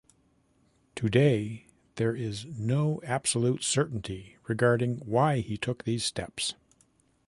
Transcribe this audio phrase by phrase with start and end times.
[0.95, 1.67] Today,
[1.97, 6.55] there is no absolute certainty regarding why he took these steps.